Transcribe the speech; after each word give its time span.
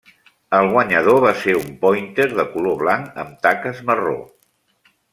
El 0.59 0.69
guanyador 0.71 1.19
va 1.25 1.33
ser 1.43 1.55
un 1.59 1.69
pòinter 1.85 2.27
de 2.33 2.49
color 2.57 2.81
blanc 2.83 3.23
amb 3.27 3.39
taques 3.47 3.87
marró. 3.93 4.19